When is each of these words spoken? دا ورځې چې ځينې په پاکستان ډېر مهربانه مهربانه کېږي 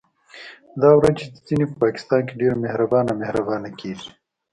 دا 0.81 0.89
ورځې 0.99 1.15
چې 1.33 1.41
ځينې 1.47 1.65
په 1.69 1.75
پاکستان 1.83 2.21
ډېر 2.39 2.53
مهربانه 2.63 3.11
مهربانه 3.21 3.69
کېږي 3.79 4.09